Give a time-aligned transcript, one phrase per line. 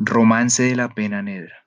[0.00, 1.66] Romance de la pena negra.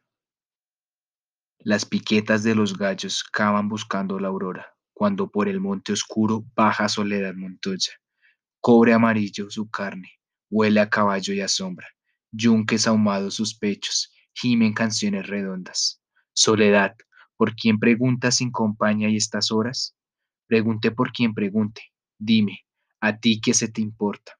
[1.59, 6.87] Las piquetas de los gallos cavan buscando la aurora, cuando por el monte oscuro baja
[6.87, 7.91] Soledad Montoya.
[8.61, 10.13] Cobre amarillo su carne,
[10.49, 11.89] huele a caballo y a sombra,
[12.31, 16.01] yunques ahumados sus pechos, gimen canciones redondas.
[16.31, 16.95] Soledad,
[17.35, 19.93] ¿por quién preguntas sin compañía y estas horas?
[20.47, 21.81] Pregunte por quien pregunte,
[22.17, 22.65] dime,
[23.01, 24.39] ¿a ti qué se te importa?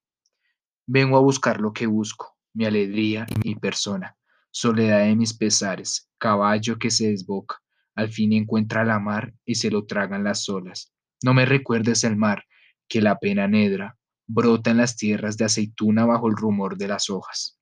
[0.87, 4.17] Vengo a buscar lo que busco, mi alegría y mi persona,
[4.51, 7.61] soledad de mis pesares, caballo que se desboca,
[7.95, 10.93] al fin encuentra la mar y se lo tragan las olas.
[11.23, 12.45] No me recuerdes el mar,
[12.87, 17.09] que la pena negra brota en las tierras de aceituna bajo el rumor de las
[17.09, 17.57] hojas.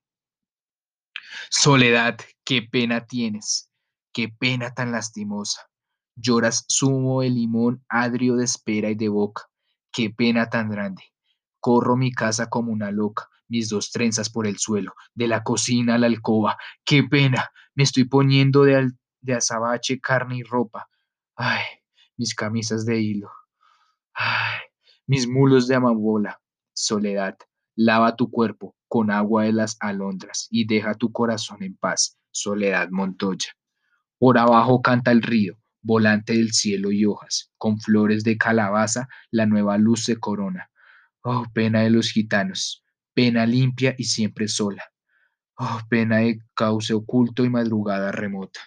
[1.50, 3.72] Soledad, qué pena tienes,
[4.14, 5.70] qué pena tan lastimosa.
[6.16, 9.44] Lloras zumo de limón agrio de espera y de boca,
[9.92, 11.04] qué pena tan grande.
[11.60, 15.96] Corro mi casa como una loca, mis dos trenzas por el suelo, de la cocina
[15.96, 16.58] a la alcoba.
[16.86, 17.50] ¡Qué pena!
[17.76, 20.90] Me estoy poniendo de, de azabache carne y ropa.
[21.36, 21.64] ¡Ay!
[22.18, 23.32] Mis camisas de hilo.
[24.14, 24.60] ¡Ay!
[25.08, 26.42] Mis mulos de amabola.
[26.74, 27.38] Soledad,
[27.76, 32.18] lava tu cuerpo con agua de las alondras y deja tu corazón en paz.
[32.32, 33.50] Soledad Montoya.
[34.18, 39.46] Por abajo canta el río, volante del cielo y hojas, con flores de calabaza, la
[39.46, 40.69] nueva luz se corona.
[41.24, 44.84] Oh, pena de los gitanos, pena limpia y siempre sola.
[45.58, 48.62] Oh, pena de cauce oculto y madrugada remota.